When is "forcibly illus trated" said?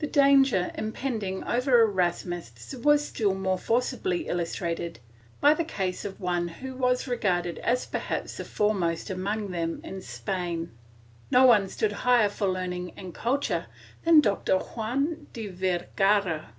3.58-4.96